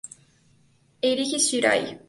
[1.11, 1.85] Eiji Shirai